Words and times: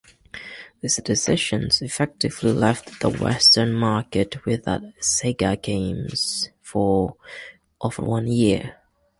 This 0.81 0.95
decision 0.95 1.69
effectively 1.79 2.53
left 2.53 3.01
the 3.01 3.09
Western 3.09 3.71
market 3.73 4.43
without 4.47 4.81
Sega 4.99 5.61
games 5.61 6.49
for 6.63 7.17
over 7.81 8.01
one 8.01 8.25
year. 8.25 8.77